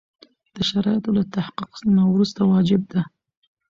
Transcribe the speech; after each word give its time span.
د 0.55 0.57
شرایطو 0.69 1.09
له 1.17 1.23
تحقق 1.35 1.71
نه 1.95 2.03
وروسته 2.13 2.41
واجب 2.51 2.81
ده. 2.91 3.01